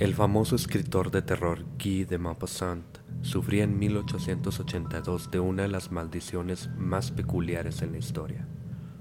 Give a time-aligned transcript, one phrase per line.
[0.00, 2.86] El famoso escritor de terror Guy de Maupassant
[3.20, 8.48] sufría en 1882 de una de las maldiciones más peculiares en la historia.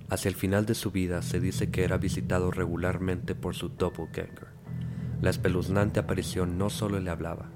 [0.10, 4.50] Hacia el final de su vida se dice que era visitado regularmente por su doppelganger.
[5.22, 7.50] La espeluznante aparición no solo le hablaba,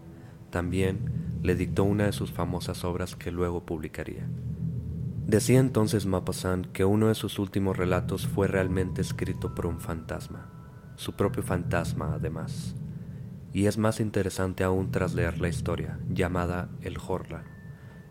[0.49, 4.25] también le dictó una de sus famosas obras que luego publicaría.
[5.27, 10.49] Decía entonces Maupassant que uno de sus últimos relatos fue realmente escrito por un fantasma,
[10.95, 12.77] su propio fantasma además
[13.53, 17.43] y es más interesante aún tras leer la historia, llamada El Jorla.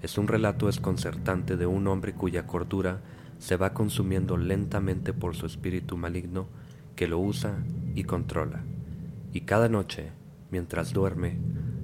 [0.00, 3.00] Es un relato desconcertante de un hombre cuya cordura
[3.38, 6.46] se va consumiendo lentamente por su espíritu maligno
[6.94, 7.56] que lo usa
[7.94, 8.62] y controla.
[9.32, 10.12] Y cada noche,
[10.50, 11.38] mientras duerme,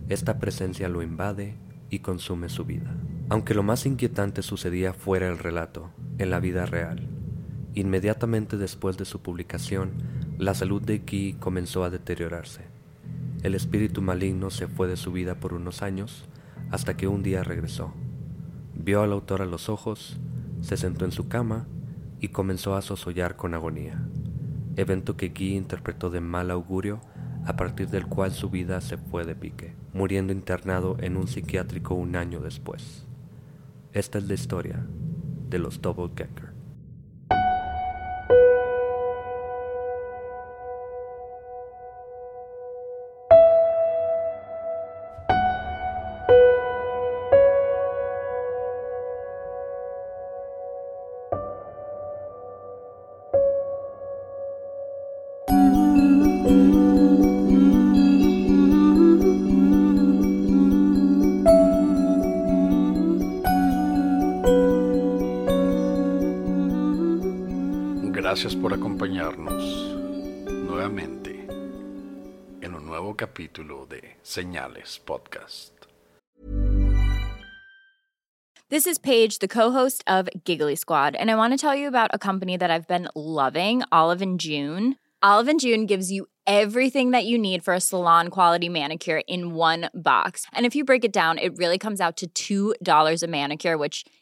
[0.09, 1.57] esta presencia lo invade
[1.91, 2.95] y consume su vida.
[3.29, 7.09] Aunque lo más inquietante sucedía fuera del relato, en la vida real.
[7.75, 9.93] Inmediatamente después de su publicación,
[10.39, 12.68] la salud de Guy comenzó a deteriorarse.
[13.43, 16.25] El espíritu maligno se fue de su vida por unos años
[16.71, 17.93] hasta que un día regresó.
[18.75, 20.19] Vio al autor a los ojos,
[20.61, 21.69] se sentó en su cama
[22.21, 24.03] y comenzó a sosollar con agonía,
[24.77, 27.01] evento que Guy interpretó de mal augurio
[27.47, 31.95] a partir del cual su vida se fue de pique, muriendo internado en un psiquiátrico
[31.95, 33.07] un año después.
[33.93, 34.85] Esta es la historia
[35.49, 36.13] de los Double
[68.29, 69.65] Gracias por acompañarnos
[70.47, 71.47] nuevamente
[72.61, 75.73] en un nuevo capítulo de Señales Podcast.
[78.69, 82.11] This is Paige, the co-host of Giggly Squad, and I want to tell you about
[82.13, 84.97] a company that I've been loving, Olive and June.
[85.23, 89.55] Olive and June gives you everything that you need for a salon quality manicure in
[89.55, 90.45] one box.
[90.53, 94.05] And if you break it down, it really comes out to $2 a manicure, which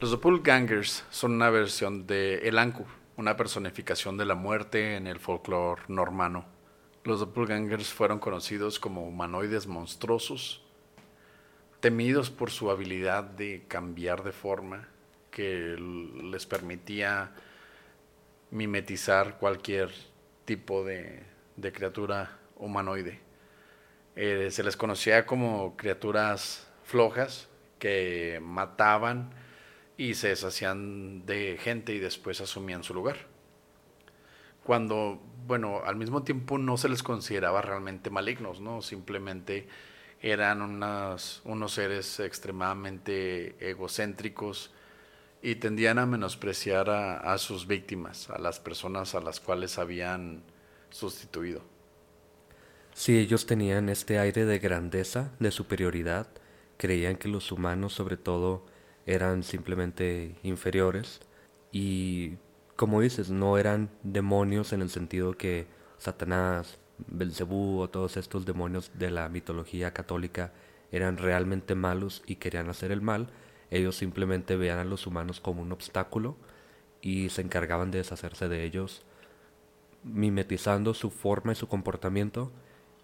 [0.00, 2.84] Los Doppelgangers son una versión de El Anku,
[3.16, 6.46] una personificación de la muerte en el folclore normano.
[7.04, 10.62] Los Doppelgangers fueron conocidos como humanoides monstruosos,
[11.80, 14.88] temidos por su habilidad de cambiar de forma,
[15.30, 17.32] que les permitía
[18.50, 19.90] mimetizar cualquier
[20.44, 21.24] tipo de
[21.72, 23.20] criatura humanoide.
[24.16, 27.48] Eh, se les conocía como criaturas flojas
[27.78, 29.30] que mataban
[29.96, 33.16] y se deshacían de gente y después asumían su lugar.
[34.62, 38.80] Cuando, bueno, al mismo tiempo no se les consideraba realmente malignos, ¿no?
[38.82, 39.66] Simplemente
[40.22, 44.72] eran unos seres extremadamente egocéntricos
[45.42, 50.42] y tendían a menospreciar a sus víctimas, a las personas a las cuales habían
[50.88, 51.73] sustituido.
[52.94, 56.28] Si ellos tenían este aire de grandeza, de superioridad,
[56.76, 58.64] creían que los humanos sobre todo
[59.04, 61.20] eran simplemente inferiores
[61.72, 62.34] y
[62.76, 65.66] como dices, no eran demonios en el sentido que
[65.98, 66.78] Satanás,
[67.08, 70.52] Belcebú o todos estos demonios de la mitología católica
[70.92, 73.28] eran realmente malos y querían hacer el mal,
[73.72, 76.36] ellos simplemente veían a los humanos como un obstáculo
[77.02, 79.02] y se encargaban de deshacerse de ellos
[80.04, 82.52] mimetizando su forma y su comportamiento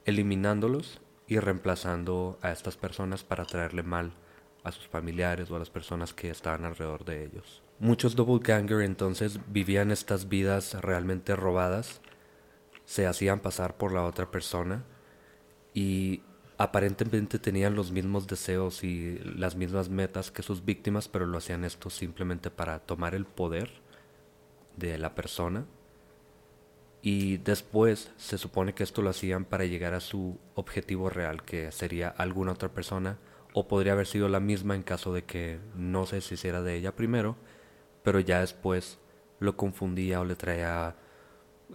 [0.05, 4.13] eliminándolos y reemplazando a estas personas para traerle mal
[4.65, 7.63] a sus familiares o a las personas que estaban alrededor de ellos.
[7.79, 12.01] Muchos doppelganger entonces vivían estas vidas realmente robadas,
[12.85, 14.85] se hacían pasar por la otra persona
[15.73, 16.23] y
[16.59, 21.65] aparentemente tenían los mismos deseos y las mismas metas que sus víctimas, pero lo hacían
[21.65, 23.71] esto simplemente para tomar el poder
[24.77, 25.65] de la persona.
[27.03, 31.73] Y después se supone que esto lo hacían para llegar a su objetivo real, que
[31.73, 33.19] sería alguna otra persona,
[33.55, 36.95] o podría haber sido la misma en caso de que no se hiciera de ella
[36.95, 37.37] primero,
[38.03, 38.99] pero ya después
[39.39, 40.95] lo confundía o le traía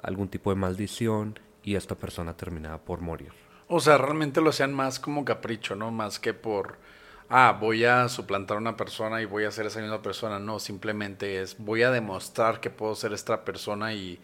[0.04, 3.31] algún tipo de maldición y esta persona terminaba por morir.
[3.68, 5.89] O sea, realmente lo hacían más como capricho, ¿no?
[5.89, 6.77] Más que por,
[7.30, 10.38] ah, voy a suplantar a una persona y voy a ser esa misma persona.
[10.38, 14.19] No, simplemente es, voy a demostrar que puedo ser esta persona y,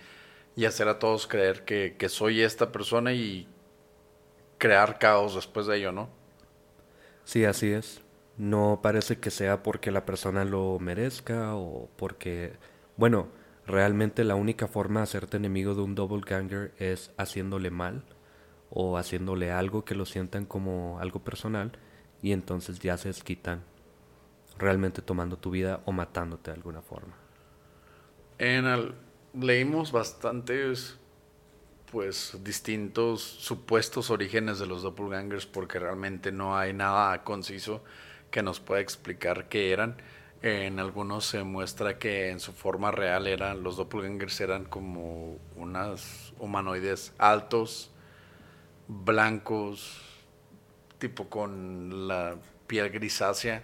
[0.56, 3.48] y hacer a todos creer que, que soy esta persona y
[4.58, 6.10] crear caos después de ello, ¿no?
[7.24, 8.02] Sí, así es.
[8.38, 12.54] No parece que sea porque la persona lo merezca o porque,
[12.98, 13.28] bueno,
[13.66, 18.04] realmente la única forma de hacerte enemigo de un doppelganger es haciéndole mal
[18.70, 21.72] o haciéndole algo que lo sientan como algo personal
[22.22, 23.64] y entonces ya se desquitan
[24.58, 27.16] realmente tomando tu vida o matándote de alguna forma.
[28.38, 28.94] En el,
[29.34, 30.98] leímos bastantes
[31.92, 37.84] pues distintos supuestos orígenes de los doppelgangers porque realmente no hay nada conciso
[38.32, 39.98] que nos pueda explicar qué eran.
[40.42, 46.34] En algunos se muestra que en su forma real eran los doppelgangers eran como unas
[46.40, 47.92] humanoides altos,
[48.88, 50.02] blancos,
[50.98, 52.38] tipo con la
[52.68, 53.64] piel grisácea,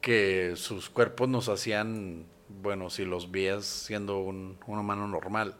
[0.00, 2.26] que sus cuerpos nos hacían,
[2.60, 5.54] bueno, si los vías siendo un, humano normal,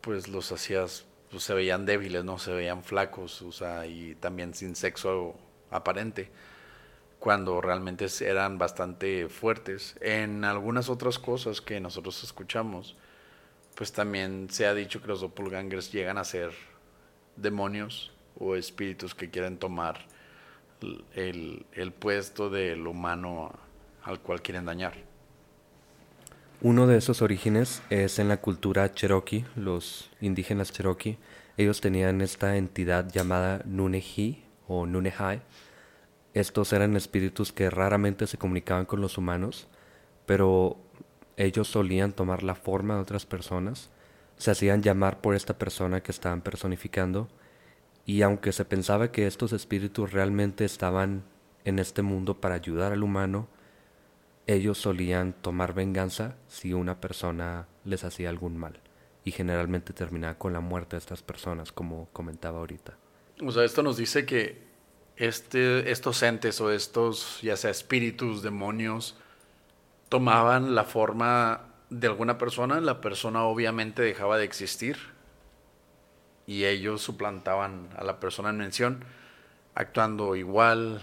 [0.00, 2.38] pues los hacías, pues se veían débiles, ¿no?
[2.38, 5.34] Se veían flacos, o sea, y también sin sexo
[5.70, 6.30] aparente,
[7.18, 9.96] cuando realmente eran bastante fuertes.
[10.00, 12.96] En algunas otras cosas que nosotros escuchamos,
[13.74, 16.52] pues también se ha dicho que los doppelgangers llegan a ser
[17.36, 20.06] demonios o espíritus que quieren tomar
[21.14, 23.52] el, el puesto del humano
[24.04, 25.07] al cual quieren dañar.
[26.60, 31.18] Uno de esos orígenes es en la cultura cherokee, los indígenas cherokee.
[31.56, 35.42] Ellos tenían esta entidad llamada Nunehi o Nunehai.
[36.34, 39.68] Estos eran espíritus que raramente se comunicaban con los humanos,
[40.26, 40.76] pero
[41.36, 43.90] ellos solían tomar la forma de otras personas
[44.38, 47.28] se hacían llamar por esta persona que estaban personificando,
[48.06, 51.24] y aunque se pensaba que estos espíritus realmente estaban
[51.64, 53.48] en este mundo para ayudar al humano,
[54.48, 58.80] ellos solían tomar venganza si una persona les hacía algún mal,
[59.22, 62.96] y generalmente terminaba con la muerte de estas personas, como comentaba ahorita.
[63.44, 64.66] O sea, esto nos dice que
[65.16, 69.16] este, estos entes o estos, ya sea espíritus, demonios,
[70.08, 74.96] tomaban la forma de alguna persona, la persona obviamente dejaba de existir
[76.46, 79.04] y ellos suplantaban a la persona en mención,
[79.74, 81.02] actuando igual,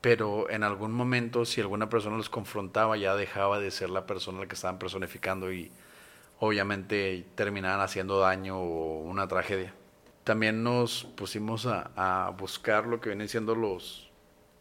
[0.00, 4.40] pero en algún momento si alguna persona los confrontaba ya dejaba de ser la persona
[4.40, 5.70] la que estaban personificando y
[6.38, 9.74] obviamente terminaban haciendo daño o una tragedia.
[10.24, 14.10] También nos pusimos a, buscar lo que vienen siendo los,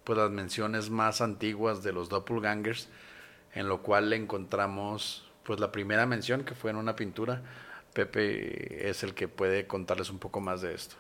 [0.04, 2.90] pues las menciones más antiguas de los doppelgangers,
[3.54, 7.42] en lo cual encontramos pues la primera mención que fue en una pintura.
[7.94, 10.96] Pepe es el que puede contarles un poco más de esto.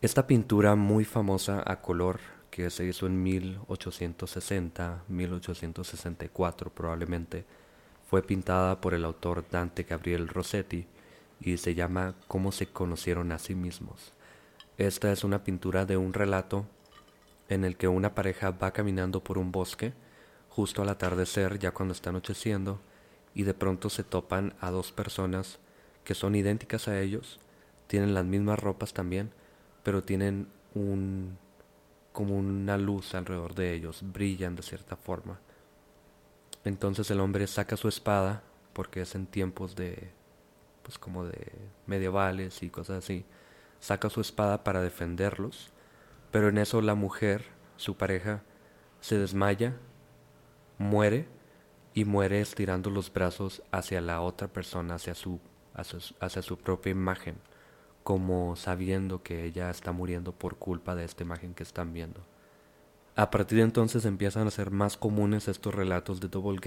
[0.00, 2.20] Esta pintura muy famosa a color
[2.54, 7.44] que se hizo en 1860, 1864 probablemente,
[8.08, 10.86] fue pintada por el autor Dante Gabriel Rossetti
[11.40, 14.12] y se llama Cómo se conocieron a sí mismos.
[14.78, 16.64] Esta es una pintura de un relato
[17.48, 19.92] en el que una pareja va caminando por un bosque
[20.48, 22.78] justo al atardecer, ya cuando está anocheciendo,
[23.34, 25.58] y de pronto se topan a dos personas
[26.04, 27.40] que son idénticas a ellos,
[27.88, 29.32] tienen las mismas ropas también,
[29.82, 31.36] pero tienen un
[32.14, 35.40] como una luz alrededor de ellos, brillan de cierta forma.
[36.64, 40.12] Entonces el hombre saca su espada, porque es en tiempos de
[40.84, 41.50] pues como de
[41.86, 43.24] medievales y cosas así,
[43.80, 45.72] saca su espada para defenderlos,
[46.30, 48.44] pero en eso la mujer, su pareja,
[49.00, 49.74] se desmaya,
[50.78, 51.26] muere
[51.94, 55.40] y muere estirando los brazos hacia la otra persona, hacia su,
[55.74, 57.38] hacia, su propia imagen,
[58.04, 62.20] como sabiendo que ella está muriendo por culpa de esta imagen que están viendo.
[63.16, 66.60] A partir de entonces empiezan a ser más comunes estos relatos de Double.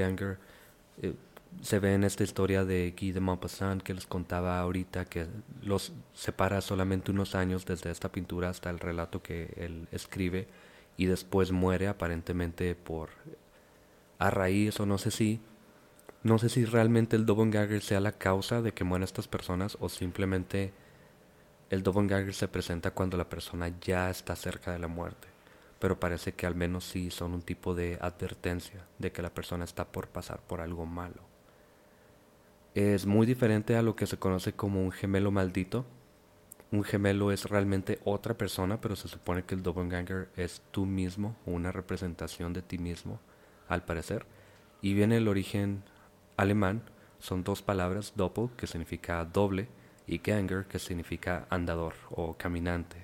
[1.01, 1.13] Eh,
[1.61, 5.27] se ve en esta historia de Guy de Maupassant que les contaba ahorita que
[5.61, 10.47] los separa solamente unos años desde esta pintura hasta el relato que él escribe
[10.97, 13.09] y después muere aparentemente por
[14.19, 15.39] a raíz o no sé si,
[16.23, 19.89] no sé si realmente el Gagger sea la causa de que mueran estas personas o
[19.89, 20.73] simplemente
[21.69, 25.27] El doppelganger se presenta cuando la persona ya está cerca de la muerte,
[25.79, 29.65] pero parece que al menos sí son un tipo de advertencia de que la persona
[29.65, 31.21] está por pasar por algo malo.
[32.73, 35.85] Es muy diferente a lo que se conoce como un gemelo maldito.
[36.71, 41.35] Un gemelo es realmente otra persona, pero se supone que el doppelganger es tú mismo,
[41.45, 43.19] una representación de ti mismo,
[43.67, 44.25] al parecer.
[44.81, 45.83] Y viene el origen
[46.37, 46.83] alemán,
[47.19, 49.67] son dos palabras, doppel, que significa doble,
[50.07, 52.97] y ganger, que significa andador o caminante.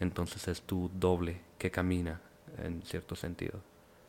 [0.00, 2.20] Entonces es tu doble que camina
[2.56, 3.60] en cierto sentido.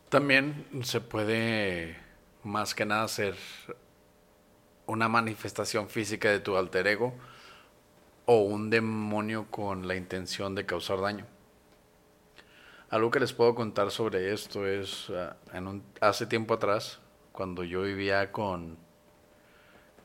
[0.10, 1.98] También se puede
[2.44, 3.36] más que nada ser
[4.86, 7.14] una manifestación física de tu alter ego
[8.26, 11.26] o un demonio con la intención de causar daño.
[12.90, 15.36] Algo que les puedo contar sobre esto es, ah,
[16.02, 17.00] hace tiempo atrás,
[17.32, 18.78] cuando yo vivía con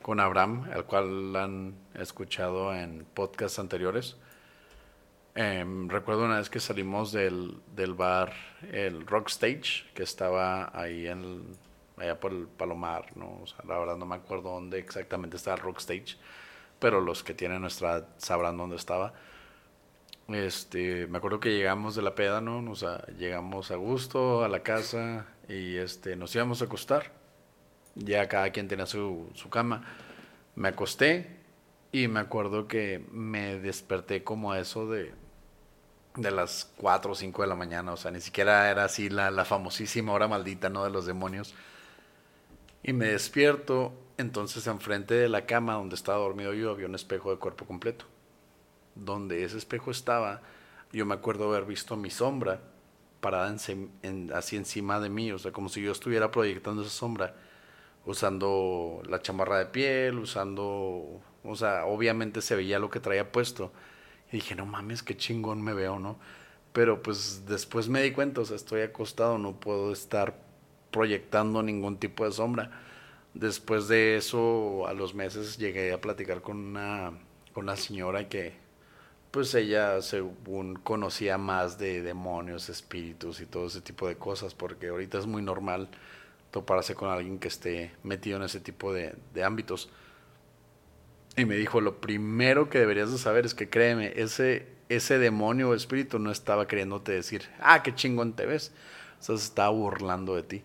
[0.05, 4.15] con Abraham, el cual han escuchado en podcasts anteriores.
[5.33, 8.31] Em, recuerdo una vez que salimos del, del, bar,
[8.71, 11.47] el Rock Stage, que estaba ahí en,
[11.97, 13.39] allá por el Palomar, ¿no?
[13.41, 16.17] O sea, la verdad no me acuerdo dónde exactamente está el Rock Stage,
[16.77, 19.11] pero los que tienen nuestra edad sabrán dónde estaba.
[20.27, 22.59] Este, me acuerdo que llegamos de la peda, ¿no?
[22.69, 27.24] O sea, llegamos a gusto a la casa y este, nos íbamos a acostar
[27.95, 29.83] ya cada quien tenía su, su cama.
[30.55, 31.37] Me acosté
[31.91, 35.13] y me acuerdo que me desperté como a eso de,
[36.15, 37.93] de las 4 o 5 de la mañana.
[37.93, 40.83] O sea, ni siquiera era así la, la famosísima hora maldita, ¿no?
[40.83, 41.53] De los demonios.
[42.83, 43.93] Y me despierto.
[44.17, 48.05] Entonces, enfrente de la cama donde estaba dormido yo, había un espejo de cuerpo completo.
[48.95, 50.41] Donde ese espejo estaba,
[50.93, 52.61] yo me acuerdo haber visto mi sombra
[53.19, 53.53] parada
[54.03, 55.31] en, así encima de mí.
[55.31, 57.35] O sea, como si yo estuviera proyectando esa sombra
[58.05, 63.71] usando la chamarra de piel, usando, o sea, obviamente se veía lo que traía puesto.
[64.31, 66.19] Y dije, no mames, qué chingón me veo, ¿no?
[66.73, 70.35] Pero pues después me di cuenta, o sea, estoy acostado, no puedo estar
[70.91, 72.71] proyectando ningún tipo de sombra.
[73.33, 77.13] Después de eso, a los meses llegué a platicar con una,
[77.53, 78.53] con una señora que,
[79.31, 84.87] pues ella según conocía más de demonios, espíritus y todo ese tipo de cosas, porque
[84.87, 85.89] ahorita es muy normal
[86.55, 89.89] toparse con alguien que esté metido en ese tipo de, ámbitos.
[91.35, 95.71] Y me dijo, lo primero que deberías de saber es que créeme, ese, ese demonio
[95.71, 98.71] o espíritu no estaba queriéndote decir, ah, qué chingón te ves.
[99.19, 100.63] O sea, se estaba burlando de ti.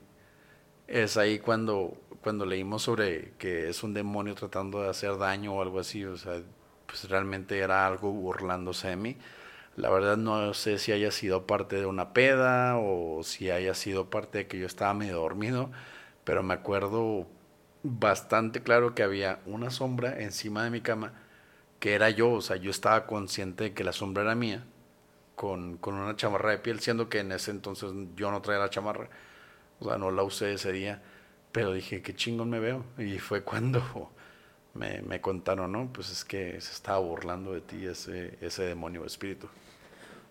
[0.87, 5.61] Es ahí cuando, cuando leímos sobre que es un demonio tratando de hacer daño o
[5.61, 6.41] algo así, o sea,
[6.87, 9.17] pues realmente era algo burlándose de mí.
[9.77, 14.11] La verdad no sé si haya sido parte de una peda o si haya sido
[14.11, 15.71] parte de que yo estaba medio dormido,
[16.25, 17.27] pero me acuerdo
[17.83, 21.15] bastante claro que había una sombra encima de mi cama
[21.81, 24.65] que era yo, o sea, yo estaba consciente de que la sombra era mía,
[25.37, 28.71] con, con una chamarra de piel, siendo que en ese entonces yo no traía la
[28.71, 29.11] chamarra,
[29.81, 31.03] o sea, no la usé ese día,
[31.53, 34.11] pero dije, qué chingón me veo, y fue cuando
[34.75, 35.91] me, me contaron, ¿no?
[35.93, 39.49] Pues es que se estaba burlando de ti ese, ese demonio espíritu.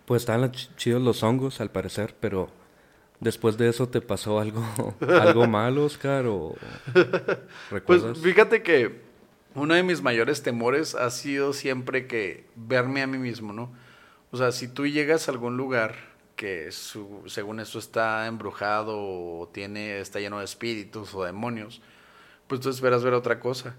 [0.05, 2.49] Pues estaban chidos los hongos, al parecer, pero
[3.19, 4.63] después de eso te pasó algo,
[5.07, 6.55] algo malo, Oscar, o
[7.85, 9.01] Pues fíjate que
[9.55, 13.71] uno de mis mayores temores ha sido siempre que verme a mí mismo, ¿no?
[14.31, 15.95] O sea, si tú llegas a algún lugar
[16.35, 21.81] que su, según eso está embrujado o tiene, está lleno de espíritus o demonios,
[22.47, 23.75] pues tú esperas ver otra cosa.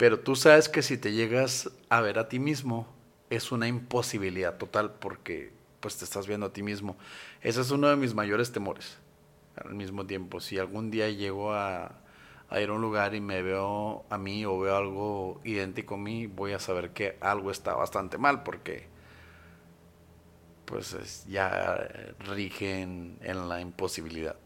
[0.00, 2.86] Pero tú sabes que si te llegas a ver a ti mismo,
[3.28, 6.96] es una imposibilidad total porque pues te estás viendo a ti mismo.
[7.42, 8.96] Ese es uno de mis mayores temores.
[9.62, 12.00] Al mismo tiempo, si algún día llego a,
[12.52, 16.26] ir a un lugar y me veo a mí o veo algo idéntico a mí,
[16.26, 18.88] voy a saber que algo está bastante mal porque
[20.64, 21.76] pues ya
[22.20, 24.36] rigen en la imposibilidad.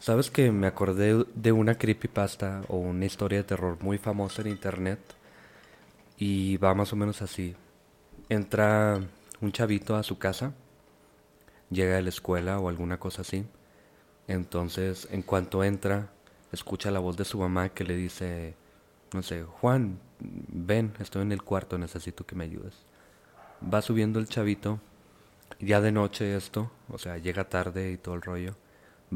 [0.00, 4.48] ¿Sabes que me acordé de una creepypasta o una historia de terror muy famosa en
[4.48, 5.00] internet?
[6.16, 7.56] Y va más o menos así.
[8.28, 9.00] Entra
[9.40, 10.52] un chavito a su casa,
[11.70, 13.44] llega de la escuela o alguna cosa así.
[14.28, 16.10] Entonces, en cuanto entra,
[16.52, 18.54] escucha la voz de su mamá que le dice,
[19.12, 22.74] no sé, Juan, ven, estoy en el cuarto, necesito que me ayudes.
[23.62, 24.78] Va subiendo el chavito,
[25.58, 28.54] ya de noche esto, o sea, llega tarde y todo el rollo.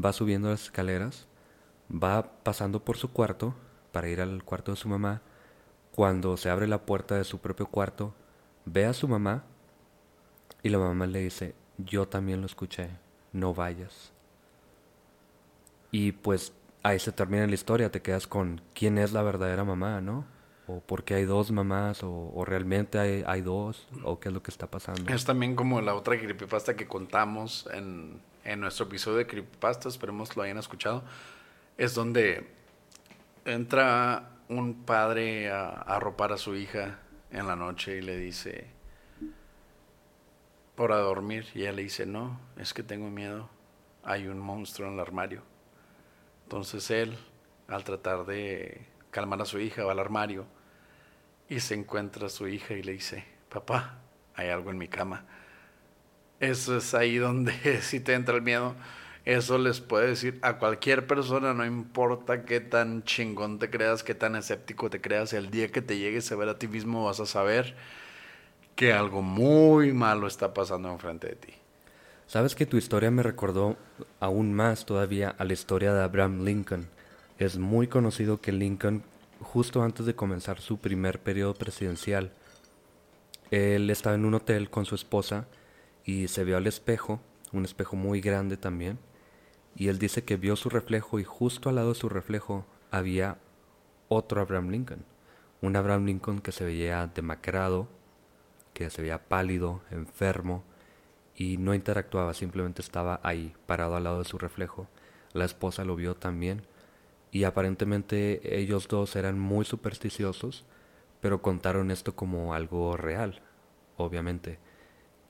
[0.01, 1.27] Va subiendo las escaleras,
[1.91, 3.53] va pasando por su cuarto
[3.91, 5.21] para ir al cuarto de su mamá.
[5.91, 8.13] Cuando se abre la puerta de su propio cuarto,
[8.65, 9.43] ve a su mamá
[10.63, 12.89] y la mamá le dice, yo también lo escuché,
[13.31, 14.11] no vayas.
[15.91, 20.01] Y pues ahí se termina la historia, te quedas con quién es la verdadera mamá,
[20.01, 20.25] ¿no?
[20.67, 24.41] o por qué hay dos mamás, o, realmente hay, hay, dos, o qué es lo
[24.41, 25.13] que está pasando.
[25.13, 30.35] Es también como la otra creepypasta que contamos en, en nuestro episodio de creepypasta, esperemos
[30.35, 31.03] lo hayan escuchado,
[31.77, 32.47] es donde
[33.45, 36.99] entra un padre a, a arropar a su hija
[37.31, 38.67] en la noche y le dice,
[40.75, 43.49] por a dormir, y ella le dice, no, es que tengo miedo,
[44.03, 45.41] hay un monstruo en el armario.
[46.43, 47.17] Entonces él,
[47.67, 50.45] al tratar de calmar a su hija, va al armario
[51.49, 53.99] y se encuentra a su hija y le dice, papá,
[54.35, 55.25] hay algo en mi cama.
[56.43, 58.75] Eso es ahí donde si te entra el miedo.
[59.23, 64.13] Eso les puede decir a cualquier persona, no importa qué tan chingón te creas, qué
[64.13, 67.21] tan escéptico te creas, el día que te llegues a ver a ti mismo vas
[67.21, 67.75] a saber
[68.75, 71.53] que algo muy malo está pasando enfrente de ti.
[72.27, 73.77] Sabes que tu historia me recordó
[74.19, 76.89] aún más todavía a la historia de Abraham Lincoln.
[77.39, 79.03] Es muy conocido que Lincoln,
[79.39, 82.33] justo antes de comenzar su primer periodo presidencial,
[83.49, 85.47] él estaba en un hotel con su esposa
[86.05, 88.99] y se vio al espejo, un espejo muy grande también,
[89.75, 93.37] y él dice que vio su reflejo y justo al lado de su reflejo había
[94.07, 95.05] otro Abraham Lincoln,
[95.61, 97.87] un Abraham Lincoln que se veía demacrado,
[98.73, 100.63] que se veía pálido, enfermo,
[101.35, 104.87] y no interactuaba, simplemente estaba ahí, parado al lado de su reflejo.
[105.33, 106.63] La esposa lo vio también,
[107.31, 110.65] y aparentemente ellos dos eran muy supersticiosos,
[111.21, 113.41] pero contaron esto como algo real,
[113.97, 114.59] obviamente.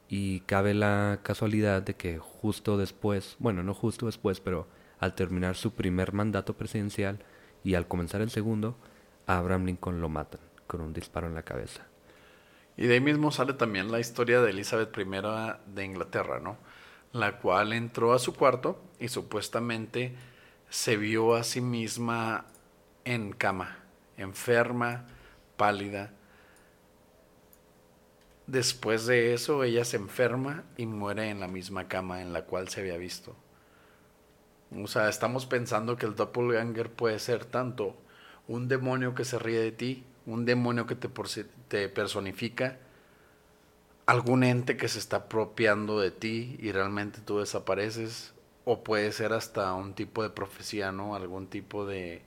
[0.07, 4.67] Y cabe la casualidad de que justo después, bueno, no justo después, pero
[4.99, 7.19] al terminar su primer mandato presidencial
[7.63, 8.77] y al comenzar el segundo,
[9.25, 11.85] a Abraham Lincoln lo matan con un disparo en la cabeza.
[12.77, 15.05] Y de ahí mismo sale también la historia de Elizabeth I
[15.73, 16.57] de Inglaterra, ¿no?
[17.11, 20.15] La cual entró a su cuarto y supuestamente
[20.69, 22.45] se vio a sí misma
[23.05, 23.77] en cama,
[24.17, 25.05] enferma,
[25.57, 26.13] pálida.
[28.47, 32.67] Después de eso, ella se enferma y muere en la misma cama en la cual
[32.69, 33.35] se había visto.
[34.75, 37.95] O sea, estamos pensando que el doppelganger puede ser tanto
[38.47, 41.09] un demonio que se ríe de ti un demonio que te,
[41.67, 42.77] te personifica,
[44.05, 48.33] algún ente que se está apropiando de ti y realmente tú desapareces,
[48.65, 51.15] o puede ser hasta un tipo de profecía, ¿no?
[51.15, 52.21] Algún tipo de,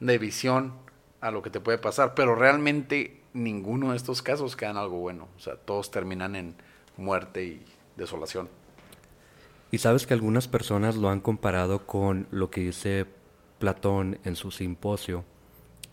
[0.00, 0.74] de visión
[1.24, 5.28] a lo que te puede pasar, pero realmente ninguno de estos casos quedan algo bueno,
[5.36, 6.54] o sea, todos terminan en
[6.96, 7.64] muerte y
[7.96, 8.48] desolación.
[9.70, 13.06] Y sabes que algunas personas lo han comparado con lo que dice
[13.58, 15.24] Platón en su simposio,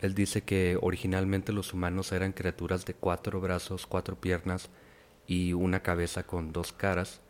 [0.01, 4.69] él dice que originalmente los humanos eran criaturas de cuatro brazos, cuatro piernas
[5.27, 7.21] y una cabeza con dos caras.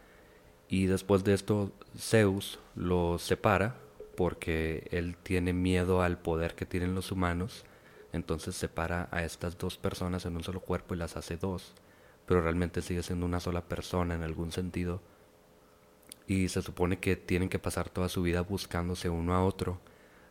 [0.69, 3.75] Y después de esto Zeus los separa
[4.15, 7.65] porque él tiene miedo al poder que tienen los humanos.
[8.13, 11.73] Entonces separa a estas dos personas en un solo cuerpo y las hace dos.
[12.25, 15.01] Pero realmente sigue siendo una sola persona en algún sentido.
[16.27, 19.79] Y se supone que tienen que pasar toda su vida buscándose uno a otro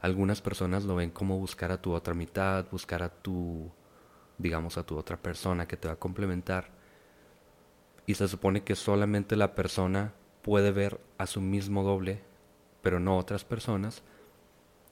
[0.00, 3.70] algunas personas lo ven como buscar a tu otra mitad, buscar a tu,
[4.38, 6.70] digamos, a tu otra persona que te va a complementar.
[8.06, 12.22] Y se supone que solamente la persona puede ver a su mismo doble,
[12.82, 14.02] pero no otras personas.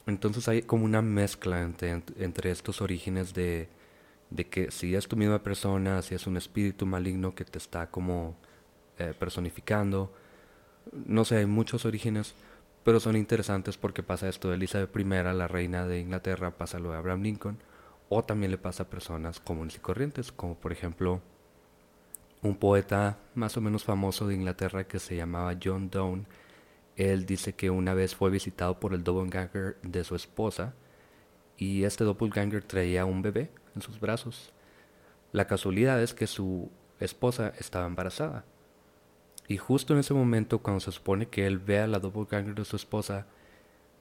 [0.09, 3.69] Entonces hay como una mezcla entre, entre estos orígenes de,
[4.31, 7.91] de, que si es tu misma persona, si es un espíritu maligno que te está
[7.91, 8.35] como
[8.99, 10.13] eh, personificando.
[10.93, 12.35] No sé, hay muchos orígenes
[12.89, 16.91] pero son interesantes porque pasa esto de Elizabeth I, la reina de Inglaterra, pasa lo
[16.91, 17.59] de Abraham Lincoln,
[18.09, 21.21] o también le pasa a personas comunes y corrientes, como por ejemplo
[22.41, 26.25] un poeta más o menos famoso de Inglaterra que se llamaba John Donne.
[26.99, 30.75] Él dice que una vez fue visitado por el doppelganger de su esposa
[31.57, 34.53] y este doppelganger traía un bebé en sus brazos.
[35.33, 38.45] La casualidad es que su esposa estaba embarazada
[39.49, 42.67] y justo en ese momento, cuando se supone que él ve a la doppelganger de
[42.67, 43.27] su esposa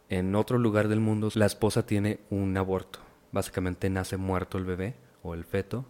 [0.10, 2.99] en otro lugar del mundo, la esposa tiene un aborto.
[3.31, 5.86] Básicamente nace muerto el bebé o el feto.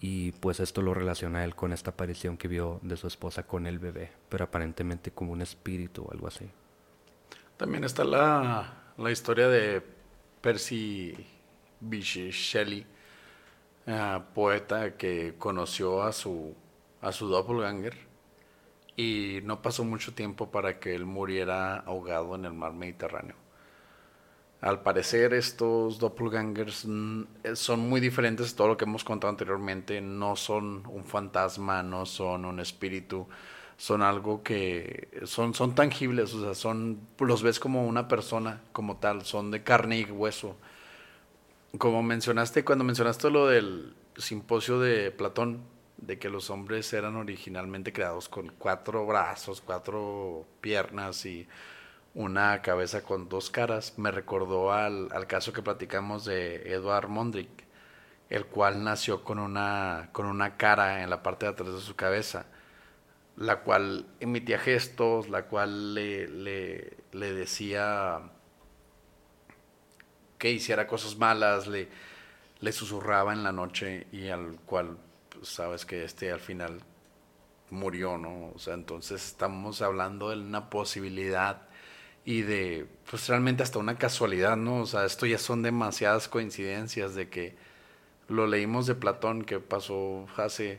[0.00, 3.66] Y pues esto lo relaciona él con esta aparición que vio de su esposa con
[3.66, 6.48] el bebé, pero aparentemente como un espíritu o algo así.
[7.56, 9.82] También está la, la historia de
[10.40, 11.14] Percy
[11.80, 12.86] Bysshe Shelley,
[13.86, 16.54] uh, poeta que conoció a su,
[17.00, 17.96] a su doppelganger
[18.96, 23.36] y no pasó mucho tiempo para que él muriera ahogado en el mar Mediterráneo.
[24.60, 26.84] Al parecer estos doppelgangers
[27.44, 31.84] eh, son muy diferentes de todo lo que hemos contado anteriormente, no son un fantasma,
[31.84, 33.28] no son un espíritu,
[33.76, 38.96] son algo que son, son tangibles, o sea, son, los ves como una persona como
[38.96, 40.56] tal, son de carne y hueso.
[41.78, 45.62] como mencionaste, cuando mencionaste lo del simposio de Platón,
[45.98, 51.46] de que los hombres eran originalmente creados con cuatro brazos, cuatro piernas y
[52.14, 57.48] una cabeza con dos caras, me recordó al, al caso que platicamos de Edward Mondrick,
[58.30, 61.96] el cual nació con una, con una cara en la parte de atrás de su
[61.96, 62.46] cabeza,
[63.36, 68.20] la cual emitía gestos, la cual le, le, le decía
[70.38, 71.88] que hiciera cosas malas, le,
[72.60, 74.96] le susurraba en la noche y al cual
[75.30, 76.80] pues, sabes que este al final
[77.70, 78.52] murió, ¿no?
[78.54, 81.67] O sea, entonces estamos hablando de una posibilidad
[82.28, 84.82] y de, pues realmente hasta una casualidad, ¿no?
[84.82, 87.56] O sea, esto ya son demasiadas coincidencias de que
[88.28, 90.78] lo leímos de Platón que pasó hace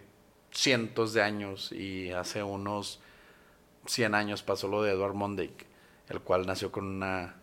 [0.51, 2.99] cientos de años y hace unos
[3.87, 5.65] 100 años pasó lo de Edward Mondake,
[6.09, 7.39] el cual nació con una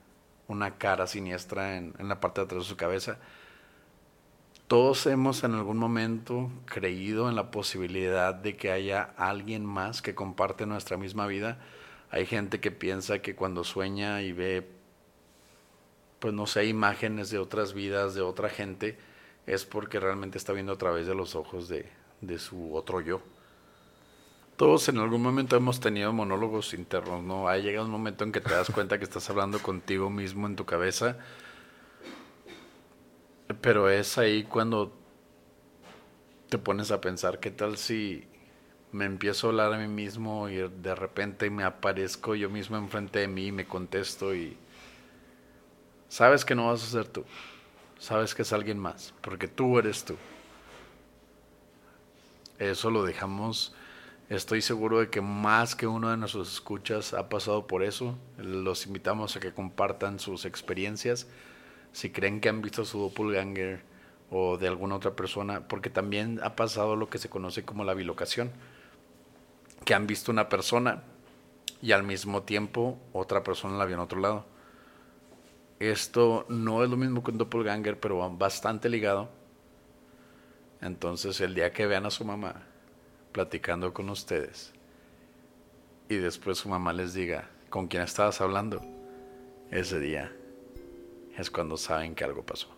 [0.47, 3.19] una cara siniestra en, la parte de atrás de su cabeza.
[4.69, 10.15] Todos hemos en algún momento creído en la posibilidad de que haya alguien más que
[10.15, 11.59] comparte nuestra misma vida.
[12.17, 14.67] Hay gente que piensa que cuando sueña y ve,
[16.19, 18.99] pues no sé, imágenes de otras vidas, de otra gente,
[19.47, 21.91] es porque realmente está viendo a través de los ojos de,
[22.23, 23.21] de su otro yo
[24.57, 27.47] todos en algún momento hemos tenido monólogos internos, ¿no?
[27.47, 30.57] Ha llegado un momento en que te das cuenta que estás hablando contigo mismo en
[30.57, 31.19] tu cabeza,
[33.61, 34.97] pero es ahí cuando
[36.49, 38.27] te pones a pensar, ¿qué tal si
[38.93, 43.21] me empiezo a hablar a mí mismo y de repente me aparezco yo mismo enfrente
[43.21, 44.57] de mí y me contesto y
[46.09, 47.25] sabes que no vas a ser tú,
[47.99, 50.17] sabes que es alguien más, porque tú eres tú.
[52.59, 53.75] Eso lo dejamos
[54.29, 58.19] Estoy seguro de que más que uno de nuestros escuchas ha pasado por eso.
[58.39, 61.29] Los invitamos a que compartan sus experiencias.
[61.93, 63.83] Si creen que han visto su doppelganger
[64.29, 67.95] o de alguna otra persona, porque también ha pasado lo que se conoce como la
[67.95, 68.51] bilocación,
[69.87, 71.05] que han visto una persona
[71.81, 74.45] y al mismo tiempo otra persona la vio en otro lado.
[75.79, 79.31] Esto no es lo mismo que un doppelganger, pero bastante ligado.
[80.81, 82.65] Entonces, el día que vean a su mamá
[83.31, 84.73] platicando con ustedes
[86.09, 88.83] y después su mamá les diga con quién estabas hablando,
[89.71, 90.33] ese día
[91.39, 92.69] es cuando saben que algo pasó.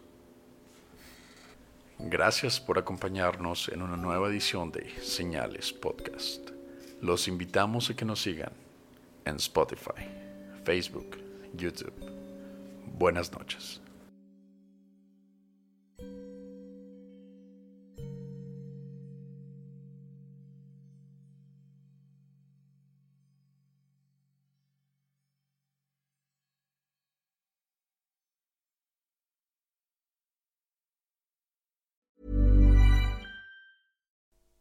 [1.99, 6.58] Gracias por acompañarnos en una nueva edición de Señales Podcast.
[7.01, 8.53] Los invitamos a que nos sigan
[9.25, 10.09] en Spotify,
[10.65, 11.17] Facebook,
[11.55, 11.95] YouTube.
[12.99, 13.81] Buenas noches.